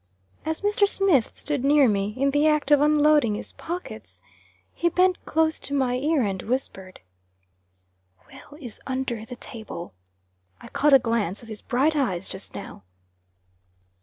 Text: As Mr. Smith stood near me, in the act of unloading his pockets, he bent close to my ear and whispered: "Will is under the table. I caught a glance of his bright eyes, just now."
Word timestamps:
As 0.45 0.61
Mr. 0.61 0.87
Smith 0.87 1.35
stood 1.35 1.63
near 1.63 1.87
me, 1.87 2.15
in 2.17 2.31
the 2.31 2.47
act 2.47 2.71
of 2.71 2.81
unloading 2.81 3.35
his 3.35 3.51
pockets, 3.51 4.19
he 4.73 4.89
bent 4.89 5.23
close 5.27 5.59
to 5.59 5.75
my 5.75 5.93
ear 5.93 6.23
and 6.23 6.41
whispered: 6.41 7.01
"Will 8.25 8.57
is 8.59 8.81
under 8.87 9.25
the 9.27 9.35
table. 9.35 9.93
I 10.59 10.69
caught 10.69 10.93
a 10.93 10.97
glance 10.97 11.43
of 11.43 11.49
his 11.49 11.61
bright 11.61 11.95
eyes, 11.95 12.27
just 12.29 12.55
now." 12.55 12.81